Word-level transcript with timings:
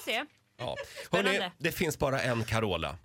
får 0.00 0.10
se. 0.10 0.24
Ja. 0.58 0.76
Spännande. 1.06 1.30
Hörrni, 1.40 1.50
det 1.58 1.72
finns 1.72 1.98
bara 1.98 2.20
en 2.20 2.44
Carola. 2.44 2.98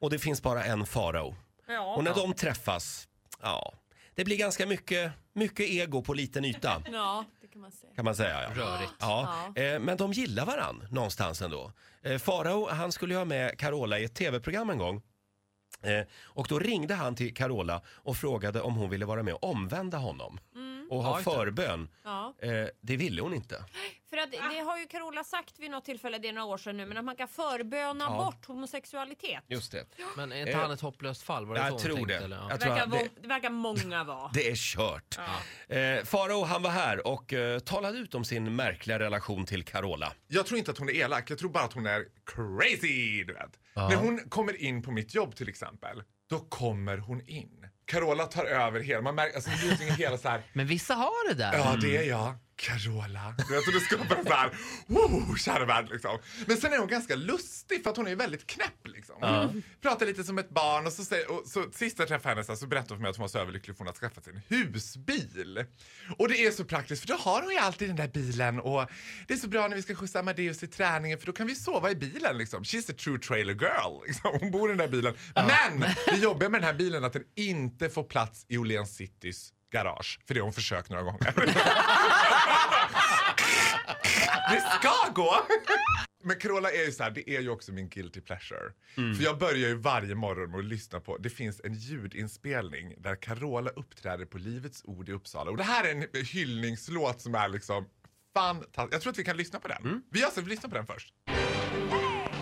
Och 0.00 0.10
det 0.10 0.18
finns 0.18 0.42
bara 0.42 0.64
en 0.64 0.86
Farao. 0.86 1.34
Ja. 1.68 1.94
Och 1.96 2.04
när 2.04 2.14
de 2.14 2.34
träffas, 2.34 3.08
ja, 3.42 3.72
det 4.14 4.24
blir 4.24 4.36
ganska 4.36 4.66
mycket, 4.66 5.12
mycket 5.32 5.70
ego 5.70 6.02
på 6.02 6.14
liten 6.14 6.44
yta. 6.44 6.82
Ja, 6.92 7.24
det 7.40 7.48
kan 7.48 7.60
man 7.60 7.72
säga. 7.72 7.92
Kan 7.96 8.04
man 8.04 8.16
säga. 8.16 8.42
Ja. 8.42 8.62
Rörigt. 8.62 8.92
Ja. 9.00 9.52
Eh, 9.56 9.78
men 9.80 9.96
de 9.96 10.12
gillar 10.12 10.46
varann 10.46 10.86
någonstans 10.90 11.42
ändå. 11.42 11.72
Eh, 12.02 12.18
Farao, 12.18 12.68
han 12.70 12.92
skulle 12.92 13.14
ju 13.14 13.18
ha 13.18 13.24
med 13.24 13.58
Carola 13.58 13.98
i 13.98 14.04
ett 14.04 14.14
tv-program 14.14 14.70
en 14.70 14.78
gång. 14.78 15.02
Eh, 15.82 16.06
och 16.22 16.46
då 16.48 16.58
ringde 16.58 16.94
han 16.94 17.14
till 17.16 17.34
Carola 17.34 17.82
och 17.86 18.16
frågade 18.16 18.60
om 18.60 18.74
hon 18.74 18.90
ville 18.90 19.04
vara 19.06 19.22
med 19.22 19.34
och 19.34 19.44
omvända 19.44 19.98
honom. 19.98 20.40
Och 20.90 21.02
ha 21.02 21.16
Oj 21.16 21.22
då. 21.24 21.30
förbön. 21.32 21.88
Ja. 22.04 22.34
Eh, 22.38 22.66
det 22.80 22.96
ville 22.96 23.22
hon 23.22 23.34
inte. 23.34 23.64
För 24.14 24.20
att 24.22 24.30
det 24.52 24.58
har 24.60 24.78
ju 24.78 24.86
Carola 24.86 25.24
sagt 25.24 25.58
vid 25.58 25.70
något 25.70 25.84
tillfälle, 25.84 26.18
det 26.18 26.28
är 26.28 26.32
några 26.32 26.46
år 26.46 26.58
sedan 26.58 26.76
nu, 26.76 26.86
men 26.86 26.96
att 26.96 27.04
man 27.04 27.16
kan 27.16 27.28
förböna 27.28 28.04
Ja. 28.04 28.24
bort 28.24 28.46
homosexualitet. 28.46 29.42
Just 29.48 29.72
det. 29.72 29.84
Men 30.16 30.32
är 30.32 30.36
inte 30.40 30.52
Eh, 30.52 30.58
han 30.58 30.70
ett 30.70 30.80
hopplöst 30.80 31.22
fall? 31.22 31.46
Var 31.46 31.54
det 31.54 31.60
så 31.60 31.66
Jag 31.66 31.70
hon 31.70 31.80
tror 31.80 31.96
tänkte, 31.96 32.18
det. 32.18 32.24
Eller? 32.24 32.36
Ja. 32.36 32.46
Jag 32.50 32.58
Det 32.58 32.64
tror 32.64 32.74
verkar, 32.74 32.86
att 32.86 32.92
det, 33.14 33.22
det 33.22 33.28
verkar 33.28 33.50
många 33.50 34.04
vara. 34.04 34.30
det 34.34 34.50
är 34.50 34.54
kört. 34.56 35.18
Eh, 35.68 36.04
Farao 36.04 36.44
han 36.44 36.62
var 36.62 36.70
här 36.70 37.06
och 37.06 37.32
eh, 37.32 37.58
talade 37.58 37.98
ut 37.98 38.14
om 38.14 38.24
sin 38.24 38.56
märkliga 38.56 38.98
relation 38.98 39.46
till 39.46 39.64
Carola. 39.64 40.12
Jag 40.28 40.46
tror 40.46 40.58
inte 40.58 40.70
att 40.70 40.78
hon 40.78 40.88
är 40.88 40.92
elak, 40.92 41.30
jag 41.30 41.38
tror 41.38 41.50
bara 41.50 41.64
att 41.64 41.72
hon 41.72 41.86
är 41.86 42.04
crazy. 42.26 43.24
Du 43.24 43.32
vet. 43.32 43.58
När 43.76 43.96
hon 43.96 44.18
kommer 44.28 44.62
in 44.62 44.82
på 44.82 44.90
mitt 44.90 45.14
jobb 45.14 45.36
till 45.36 45.48
exempel, 45.48 46.02
då 46.30 46.38
kommer 46.38 46.98
hon 46.98 47.20
in. 47.26 47.50
Carola 47.86 48.24
tar 48.26 48.44
över 48.44 48.80
hela, 48.80 49.00
man 49.02 49.14
märker, 49.14 49.34
alltså 49.36 49.50
det 49.78 49.84
hela 49.94 50.18
så 50.18 50.28
här. 50.28 50.42
Men 50.52 50.66
vissa 50.66 50.94
har 50.94 51.28
det 51.28 51.34
där. 51.34 51.52
Ja, 51.58 51.76
det 51.82 51.96
är 51.96 52.02
jag. 52.02 52.34
Carola. 52.56 53.34
Du 53.48 53.54
vet, 53.54 53.66
och 53.66 53.72
det 53.72 53.80
skapar 53.80 54.16
en 54.16 54.24
så 54.24 54.32
här, 54.32 54.50
oh, 54.88 55.36
kära 55.36 55.64
värld 55.64 55.88
liksom. 55.90 56.18
Men 56.46 56.56
sen 56.56 56.72
är 56.72 56.78
hon 56.78 56.88
ganska 56.88 57.16
lustig 57.16 57.82
för 57.82 57.90
att 57.90 57.96
hon 57.96 58.06
är 58.06 58.16
väldigt 58.16 58.46
knäpp 58.46 58.88
liksom. 58.88 59.16
Hon 59.20 59.62
pratar 59.82 60.06
lite 60.06 60.24
som 60.24 60.38
ett 60.38 60.50
barn 60.50 60.86
och 60.86 60.92
så, 60.92 61.04
säger, 61.04 61.30
och 61.30 61.46
så 61.46 61.70
sist 61.72 61.98
jag 61.98 62.08
träffade 62.08 62.34
henne 62.34 62.44
så, 62.44 62.56
så 62.56 62.66
berättade 62.66 62.94
hon 62.94 62.98
för 62.98 63.02
mig 63.02 63.10
att 63.10 63.16
hon 63.16 63.22
var 63.22 63.28
så 63.28 63.38
överlycklig 63.38 63.76
för 63.76 63.78
hon 63.78 63.86
hade 63.86 63.98
skaffat 63.98 64.24
sig 64.24 64.34
en 64.34 64.42
husbil. 64.48 65.64
Och 66.18 66.28
det 66.28 66.46
är 66.46 66.50
så 66.50 66.64
praktiskt 66.64 67.02
för 67.02 67.08
då 67.08 67.14
har 67.14 67.42
hon 67.42 67.52
ju 67.52 67.58
alltid 67.58 67.88
den 67.88 67.96
där 67.96 68.08
bilen 68.08 68.60
och 68.60 68.90
det 69.28 69.34
är 69.34 69.38
så 69.38 69.48
bra 69.48 69.68
när 69.68 69.76
vi 69.76 69.82
ska 69.82 69.94
skjutsa 69.94 70.18
Amadeus 70.18 70.58
till 70.58 70.70
träningen 70.70 71.18
för 71.18 71.26
då 71.26 71.32
kan 71.32 71.46
vi 71.46 71.54
sova 71.54 71.90
i 71.90 71.94
bilen 71.94 72.38
liksom. 72.38 72.62
She's 72.62 72.90
a 72.90 72.94
true 72.98 73.18
trailer 73.18 73.54
girl. 73.54 74.06
Liksom. 74.06 74.38
Hon 74.40 74.50
bor 74.50 74.68
i 74.68 74.72
den 74.72 74.78
där 74.78 74.88
bilen. 74.88 75.14
Men 75.34 75.80
det 76.06 76.16
jobbiga 76.16 76.48
med 76.48 76.60
den 76.60 76.66
här 76.66 76.74
bilen 76.74 77.02
är 77.02 77.06
att 77.06 77.12
den 77.12 77.24
inte 77.34 77.90
får 77.90 78.04
plats 78.04 78.46
i 78.48 78.58
Åhléns 78.58 78.96
Citys 78.96 79.52
garage. 79.74 80.20
För 80.26 80.34
det 80.34 80.40
har 80.40 80.44
hon 80.44 80.52
försökt 80.52 80.90
några 80.90 81.02
gånger. 81.02 81.34
Det 84.50 84.60
ska 84.60 85.12
gå! 85.14 85.34
Men 86.24 86.38
Carola 86.38 86.70
är 86.70 86.84
ju 86.86 86.92
så 86.92 87.02
här, 87.02 87.10
det 87.10 87.30
är 87.30 87.40
ju 87.40 87.50
också 87.50 87.72
min 87.72 87.88
guilty 87.88 88.20
pleasure. 88.20 88.72
För 88.94 89.24
jag 89.24 89.38
börjar 89.38 89.68
ju 89.68 89.74
varje 89.74 90.14
morgon 90.14 90.50
med 90.50 90.58
att 90.58 90.64
lyssna 90.64 91.00
på, 91.00 91.16
det 91.18 91.30
finns 91.30 91.60
en 91.64 91.74
ljudinspelning 91.74 92.94
där 92.98 93.16
Carola 93.16 93.70
uppträder 93.70 94.24
på 94.24 94.38
Livets 94.38 94.82
Ord 94.84 95.08
i 95.08 95.12
Uppsala. 95.12 95.50
Och 95.50 95.56
det 95.56 95.62
här 95.62 95.84
är 95.84 95.90
en 95.90 96.24
hyllningslåt 96.24 97.20
som 97.20 97.34
är 97.34 97.48
liksom 97.48 97.86
fantastisk. 98.34 98.94
Jag 98.94 99.00
tror 99.02 99.12
att 99.12 99.18
vi 99.18 99.24
kan 99.24 99.36
lyssna 99.36 99.60
på 99.60 99.68
den. 99.68 100.02
Vi 100.10 100.20
gör 100.20 100.30
så, 100.30 100.40
vi 100.40 100.50
lyssnar 100.50 100.70
på 100.70 100.76
den 100.76 100.86
först. 100.86 101.14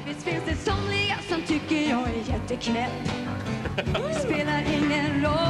Visst 0.06 0.22
finns 0.22 0.44
det 0.46 0.56
somliga 0.56 1.18
som 1.28 1.42
tycker 1.42 1.90
jag 1.90 2.08
är 2.08 2.28
jätteknäpp 2.28 2.92
Spelar 4.24 4.62
ingen 4.72 5.24
roll, 5.24 5.41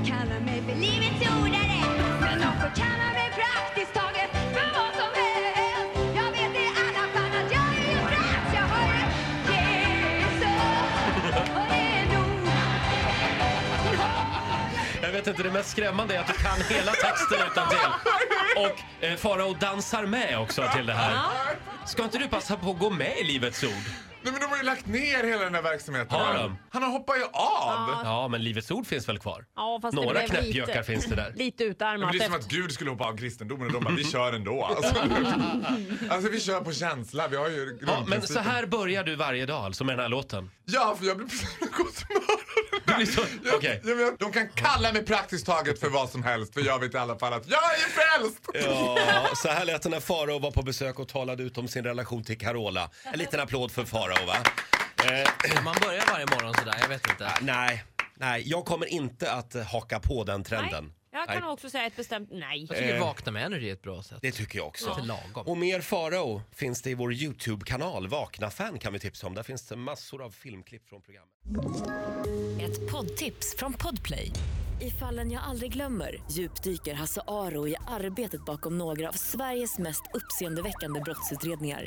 Och 0.00 0.06
kallar 0.06 0.40
mig 0.40 0.62
för 0.62 0.74
livets 0.74 1.20
ordare 1.20 1.80
Men 2.20 2.38
de 2.38 2.60
får 2.60 2.72
kalla 2.76 3.12
mig 3.12 3.30
praktiskt 3.34 3.94
taget 3.94 4.30
för 4.32 4.68
vad 4.78 4.92
som 4.94 5.10
helst 5.14 6.16
Jag 6.16 6.30
vet 6.30 6.56
i 6.62 6.68
alla 6.80 7.08
fall 7.14 7.32
att 7.40 7.52
jag 7.52 7.68
är 7.78 7.90
ju 7.90 7.98
frälst 8.06 8.54
Jag 8.54 8.62
har 8.62 8.94
ju 8.94 9.04
Jesus 9.54 10.44
och 11.56 11.66
det 11.70 11.76
är 11.76 12.04
nog 12.14 12.48
Jag 15.02 15.12
vet 15.12 15.26
inte, 15.26 15.42
det 15.42 15.52
mest 15.52 15.70
skrämmande 15.70 16.14
är 16.16 16.20
att 16.20 16.26
du 16.26 16.32
kan 16.32 16.76
hela 16.76 16.92
texten 16.92 17.38
utan 17.52 17.68
till. 17.68 17.78
Och 18.56 19.04
eh, 19.04 19.16
Farao 19.16 19.54
dansar 19.54 20.06
med 20.06 20.38
också 20.38 20.64
till 20.76 20.86
det 20.86 20.94
här. 20.94 21.12
Ska 21.86 22.02
inte 22.04 22.18
du 22.18 22.28
passa 22.28 22.56
på 22.56 22.70
att 22.70 22.78
gå 22.78 22.90
med 22.90 23.18
i 23.18 23.24
Livets 23.24 23.64
Ord? 23.64 23.70
Nej 24.22 24.32
men 24.32 24.40
de 24.40 24.46
har 24.46 24.56
ju 24.56 24.62
lagt 24.62 24.86
ner 24.86 25.24
hela 25.24 25.44
den 25.44 25.54
här 25.54 25.62
verksamheten. 25.62 26.20
Har 26.20 26.34
de? 26.34 26.58
Han 26.70 26.82
har 26.82 26.90
hoppat 26.90 27.16
ju 27.16 27.24
av! 27.24 27.57
Ja, 28.04 28.28
men 28.28 28.42
Livets 28.44 28.70
Ord 28.70 28.86
finns 28.86 29.08
väl 29.08 29.18
kvar? 29.18 29.44
Ja, 29.56 29.78
fast 29.82 29.94
Några 29.94 30.08
det 30.08 30.14
blev 30.14 30.28
knäppjökar 30.42 30.66
lite, 30.74 30.82
finns 30.84 31.04
det 31.06 31.14
där. 31.14 31.32
lite 31.36 31.64
Men 31.64 31.70
utarmat. 31.70 32.12
det 32.12 32.18
är 32.18 32.24
som 32.24 32.34
att 32.34 32.48
Gud 32.48 32.72
skulle 32.72 32.90
hoppa 32.90 33.04
av 33.04 33.16
kristendomen 33.16 33.66
och 33.66 33.72
de 33.72 33.84
bara, 33.84 33.94
vi 33.94 34.04
kör 34.04 34.32
ändå. 34.32 34.64
Alltså, 34.64 34.94
alltså 36.10 36.30
vi 36.30 36.40
kör 36.40 36.60
på 36.60 36.72
känsla, 36.72 37.28
vi 37.28 37.36
har 37.36 37.48
ju 37.48 37.78
Ja, 37.86 38.04
men 38.06 38.22
så 38.26 38.38
här 38.40 38.66
börjar 38.66 39.04
du 39.04 39.14
varje 39.16 39.46
dag 39.46 39.64
alltså 39.64 39.84
med 39.84 39.92
den 39.96 40.02
här 40.02 40.08
låten? 40.08 40.50
Ja, 40.64 40.96
för 40.98 41.06
jag 41.06 41.16
blir 41.16 41.26
precis 41.26 41.58
gott 41.60 42.04
humör. 42.08 43.04
Så... 43.06 43.20
Jag- 43.44 43.64
jag 43.98 44.18
De 44.18 44.32
kan 44.32 44.48
kalla 44.54 44.92
mig 44.92 45.04
praktiskt 45.04 45.46
taget 45.46 45.80
för 45.80 45.88
vad 45.88 46.08
som 46.10 46.22
helst 46.22 46.54
för 46.54 46.60
jag 46.60 46.78
vet 46.78 46.94
i 46.94 46.96
alla 46.96 47.18
fall 47.18 47.32
att 47.32 47.50
jag 47.50 47.58
är 47.62 47.78
frälst! 48.18 48.38
Ja, 48.54 49.28
så 49.36 49.48
här 49.48 49.64
lät 49.64 49.82
det 49.82 49.88
när 49.88 50.00
Farao 50.00 50.38
var 50.38 50.50
på 50.50 50.62
besök 50.62 50.98
och 50.98 51.08
talade 51.08 51.42
ut 51.42 51.58
om 51.58 51.68
sin 51.68 51.84
relation 51.84 52.24
till 52.24 52.38
Carola. 52.38 52.90
En 53.12 53.18
liten 53.18 53.40
applåd 53.40 53.72
för 53.72 53.84
Farao 53.84 54.26
va? 54.26 54.34
Eh, 55.04 55.64
Man 55.64 55.76
börjar 55.82 56.04
varje 56.12 56.26
morgon 56.26 56.54
sådär, 56.54 56.76
jag 56.80 56.88
vet 56.88 57.10
inte. 57.10 57.32
nej, 57.40 57.84
nej, 58.16 58.42
jag 58.46 58.64
kommer 58.64 58.86
inte 58.86 59.32
att 59.32 59.54
eh, 59.54 59.62
haka 59.62 60.00
på 60.00 60.24
den 60.24 60.44
trenden. 60.44 60.84
Nej, 60.84 61.24
jag 61.26 61.28
kan 61.40 61.50
också 61.50 61.70
säga 61.70 61.86
ett 61.86 61.96
bestämt 61.96 62.28
nej. 62.32 62.66
Jag 62.68 62.78
tycker 62.78 63.00
Vakna 63.00 63.32
med 63.32 63.44
Energy 63.46 63.68
är 63.68 63.72
ett 63.72 63.82
bra 63.82 64.02
sätt. 64.02 64.18
Det 64.22 64.32
tycker 64.32 64.58
jag 64.58 64.66
också. 64.66 64.88
Lite 64.88 65.02
lagom. 65.02 65.46
Och 65.46 65.56
mer 65.58 65.80
Farao 65.80 66.42
finns 66.54 66.82
det 66.82 66.90
i 66.90 66.94
vår 66.94 67.12
Youtube-kanal. 67.12 68.08
Vakna-fan 68.08 68.78
kan 68.78 68.92
vi 68.92 68.98
tipsa 68.98 69.26
om. 69.26 69.34
Där 69.34 69.42
finns 69.42 69.66
det 69.66 69.76
massor 69.76 70.22
av 70.22 70.30
filmklipp 70.30 70.88
från 70.88 71.02
programmet. 71.02 71.30
Ett 72.62 72.90
poddtips 72.90 73.56
från 73.58 73.72
Podplay. 73.72 74.32
I 74.80 74.90
fallen 74.90 75.30
jag 75.30 75.42
aldrig 75.42 75.72
glömmer 75.72 76.22
djupdyker 76.30 76.94
Hasse 76.94 77.20
Aro 77.26 77.68
i 77.68 77.76
arbetet 77.88 78.44
bakom 78.44 78.78
några 78.78 79.08
av 79.08 79.12
Sveriges 79.12 79.78
mest 79.78 80.02
uppseendeväckande 80.14 81.00
brottsutredningar. 81.00 81.86